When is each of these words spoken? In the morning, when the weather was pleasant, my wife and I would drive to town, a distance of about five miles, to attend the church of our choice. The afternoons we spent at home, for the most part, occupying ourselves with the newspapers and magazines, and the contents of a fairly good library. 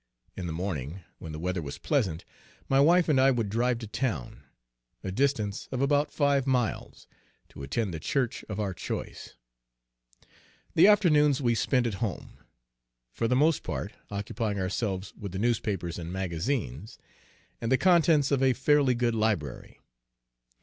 In 0.35 0.47
the 0.47 0.51
morning, 0.51 1.03
when 1.19 1.31
the 1.31 1.37
weather 1.37 1.61
was 1.61 1.77
pleasant, 1.77 2.25
my 2.67 2.79
wife 2.79 3.07
and 3.07 3.21
I 3.21 3.29
would 3.29 3.49
drive 3.49 3.77
to 3.77 3.87
town, 3.87 4.41
a 5.03 5.11
distance 5.11 5.69
of 5.71 5.79
about 5.79 6.11
five 6.11 6.47
miles, 6.47 7.05
to 7.49 7.61
attend 7.61 7.93
the 7.93 7.99
church 7.99 8.43
of 8.49 8.59
our 8.59 8.73
choice. 8.73 9.35
The 10.73 10.87
afternoons 10.87 11.39
we 11.39 11.53
spent 11.53 11.85
at 11.85 11.93
home, 12.01 12.39
for 13.11 13.27
the 13.27 13.35
most 13.35 13.61
part, 13.61 13.93
occupying 14.09 14.59
ourselves 14.59 15.13
with 15.19 15.33
the 15.33 15.37
newspapers 15.37 15.99
and 15.99 16.11
magazines, 16.11 16.97
and 17.61 17.71
the 17.71 17.77
contents 17.77 18.31
of 18.31 18.41
a 18.41 18.53
fairly 18.53 18.95
good 18.95 19.13
library. 19.13 19.77